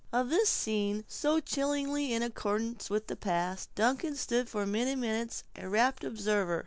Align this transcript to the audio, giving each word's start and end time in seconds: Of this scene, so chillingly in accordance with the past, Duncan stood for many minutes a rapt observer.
Of 0.11 0.31
this 0.31 0.49
scene, 0.49 1.05
so 1.07 1.39
chillingly 1.39 2.11
in 2.11 2.23
accordance 2.23 2.89
with 2.89 3.05
the 3.05 3.15
past, 3.15 3.69
Duncan 3.75 4.15
stood 4.15 4.49
for 4.49 4.65
many 4.65 4.95
minutes 4.95 5.43
a 5.55 5.69
rapt 5.69 6.03
observer. 6.03 6.59